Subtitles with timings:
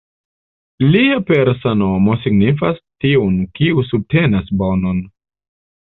[0.95, 5.09] Lia persa nomo signifas ""tiun, kiu subtenas bonon"".